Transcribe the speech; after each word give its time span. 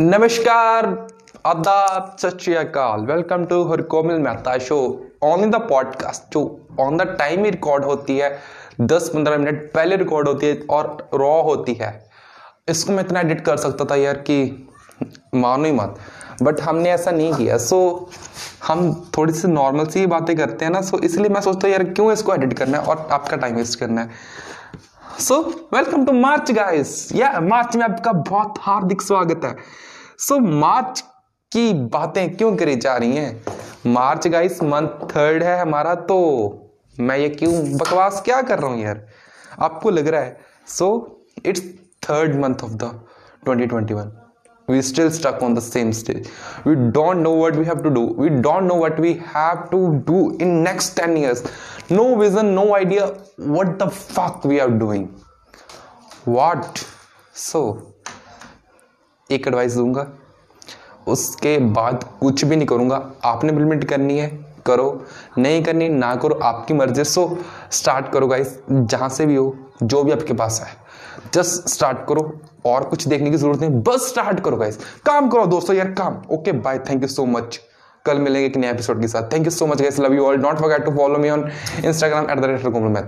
नमस्कार 0.00 0.86
आदाब 1.46 2.16
सत 2.18 2.38
श्री 2.40 2.54
अकाल 2.54 3.00
welcome 3.00 3.44
to 3.44 3.62
her 3.64 3.80
Komil 3.82 4.18
Mehta 4.18 4.56
show. 4.58 4.78
On 5.22 5.50
the 5.50 5.56
podcast 5.56 6.32
जो 6.32 6.40
ऑन 6.80 6.96
द 6.96 7.02
टाइम 7.18 7.44
ही 7.44 7.50
रिकॉर्ड 7.50 7.84
होती 7.84 8.16
है 8.18 8.38
दस 8.80 9.08
पंद्रह 9.14 9.36
मिनट 9.38 9.70
पहले 9.72 9.96
रिकॉर्ड 9.96 10.28
होती 10.28 10.46
है 10.46 10.60
और 10.70 11.08
रॉ 11.14 11.42
होती 11.42 11.74
है। 11.74 11.92
इसको 12.68 12.92
मैं 12.92 13.04
इतना 13.04 13.20
एडिट 13.20 13.44
कर 13.44 13.56
सकता 13.56 13.84
था 13.84 13.96
यार 13.96 14.14
कि 14.14 14.68
मानो 15.34 15.64
ही 15.64 15.72
मत। 15.72 15.98
बट 16.42 16.60
हमने 16.60 16.90
ऐसा 16.90 17.10
नहीं 17.10 17.32
किया। 17.34 17.58
सो 17.58 18.08
so, 18.10 18.68
हम 18.68 19.10
थोड़ी 19.16 19.32
सी 19.32 19.48
नॉर्मल 19.48 19.86
सी 19.86 20.06
बातें 20.06 20.36
करते 20.36 20.64
हैं 20.64 20.72
ना। 20.72 20.80
सो 20.80 20.96
so, 20.96 21.04
इसलिए 21.04 21.28
मैं 21.28 21.40
सोचता 21.40 21.66
हूँ 21.66 21.72
यार 21.72 21.84
क्यों 21.84 22.12
इसको 22.12 22.34
एडिट 22.34 22.52
करना 22.52 22.78
है 22.78 22.84
और 22.84 23.08
आपका 23.12 23.36
टाइम 23.36 23.56
वेस्ट 23.56 23.78
करना 23.80 24.00
है? 24.00 24.10
So 25.22 25.40
welcome 25.74 26.06
to 26.06 26.12
March 26.12 26.50
guys 26.52 27.08
या 27.14 27.40
मार्च 27.40 27.76
में 27.76 27.84
आपका 27.84 28.12
बहुत 28.12 28.54
हार्दिक 28.60 29.02
स्वागत 29.02 29.40
है। 29.44 29.56
सो 30.18 30.34
so, 30.34 30.42
मार्च 30.42 31.04
की 31.52 31.74
बातें 31.74 32.36
क्यों 32.36 32.56
करी 32.56 32.76
जा 32.76 32.96
रही 32.96 33.16
हैं? 33.16 33.44
मार्च 33.86 34.28
गाइस 34.28 34.62
मंथ 34.62 34.88
थर्ड 34.88 35.42
है 35.42 35.60
हमारा 35.60 35.94
तो 35.94 36.18
मैं 37.00 37.18
ये 37.18 37.28
क्यों 37.28 37.78
बकवास 37.78 38.22
क्या 38.24 38.42
कर 38.42 38.58
रहा 38.58 38.70
हूँ 38.70 38.80
यार? 38.80 39.06
आपको 39.60 39.90
लग 39.90 40.08
रहा 40.08 40.20
है। 40.20 40.40
So 40.66 40.88
it's 41.46 41.62
third 42.02 42.40
month 42.40 42.64
of 42.64 42.72
the 42.72 43.00
2021 43.48 44.21
we 44.68 44.80
still 44.82 45.10
stuck 45.10 45.42
on 45.42 45.54
the 45.54 45.60
same 45.60 45.92
stage 45.92 46.28
we 46.64 46.74
don't 46.98 47.22
know 47.22 47.34
what 47.42 47.56
we 47.56 47.64
have 47.64 47.82
to 47.82 47.90
do 47.90 48.04
we 48.22 48.28
don't 48.46 48.66
know 48.66 48.78
what 48.84 48.98
we 48.98 49.14
have 49.34 49.70
to 49.70 49.80
do 50.06 50.36
in 50.38 50.62
next 50.62 51.00
10 51.04 51.16
years 51.16 51.42
no 51.90 52.06
vision 52.16 52.54
no 52.54 52.66
idea 52.76 53.06
what 53.56 53.78
the 53.78 53.90
fuck 53.90 54.44
we 54.44 54.60
are 54.60 54.70
doing 54.84 55.06
what 56.38 56.84
so 57.46 57.62
एक 59.30 59.46
advice 59.48 59.74
दूँगा 59.74 60.06
उसके 61.08 61.56
बाद 61.76 62.04
कुछ 62.20 62.44
भी 62.44 62.56
नहीं 62.56 62.66
करूँगा 62.68 62.96
आपने 63.24 63.52
implement 63.52 63.84
करनी 63.88 64.18
है 64.18 64.28
करो 64.66 64.88
नहीं 65.38 65.62
करनी 65.64 65.88
ना 65.88 66.14
करो 66.22 66.38
आपकी 66.44 66.74
मर्ज़ी 66.74 67.04
सो 67.04 67.26
स्टार्ट 67.78 68.12
करो 68.12 68.26
गाइस 68.28 68.58
जहाँ 68.70 69.08
से 69.08 69.26
भी 69.26 69.36
हो 69.36 69.54
जो 69.82 70.02
भी 70.04 70.12
आपके 70.12 70.32
पास 70.42 70.60
है 70.66 70.81
जस्ट 71.34 71.68
स्टार्ट 71.68 71.98
करो, 72.08 72.40
और 72.66 72.84
कुछ 72.84 73.06
देखने 73.08 73.30
की 73.30 73.36
ज़रूरत 73.36 73.60
नहीं। 73.60 73.82
बस 73.82 74.08
स्टार्ट 74.08 74.40
करो 74.40 74.56
गाइस 74.56 74.78
काम 75.06 75.28
करो, 75.28 75.46
दोस्तों, 75.46 75.76
यार, 75.76 75.92
काम। 75.92 76.22
Okay 76.30 76.52
bye 76.52 76.78
thank 76.78 77.02
you 77.02 77.08
so 77.08 77.26
much 77.26 77.60
कल 78.04 78.18
मिलेंगे 78.18 78.46
एक 78.46 78.56
नए 78.56 78.70
एपिसोड 78.70 79.00
के 79.00 79.08
साथ। 79.08 79.32
Thank 79.32 79.44
you 79.44 79.50
so 79.50 79.66
much 79.66 79.80
guys 79.82 79.98
love 80.00 80.14
you 80.14 80.24
all 80.26 80.36
don't 80.36 80.58
forget 80.58 80.84
to 80.84 80.90
follow 80.92 81.18
me 81.18 81.30
on 81.30 81.48
Instagram 81.84 82.30
at 82.30 82.38
the 82.38 82.44
rate 82.44 82.66
Mehta 82.66 83.00